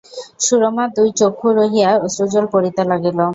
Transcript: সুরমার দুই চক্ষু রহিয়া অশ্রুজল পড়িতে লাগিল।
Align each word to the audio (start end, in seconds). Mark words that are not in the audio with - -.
সুরমার 0.39 0.89
দুই 0.97 1.09
চক্ষু 1.19 1.47
রহিয়া 1.59 1.89
অশ্রুজল 2.05 2.45
পড়িতে 2.53 2.81
লাগিল। 2.91 3.19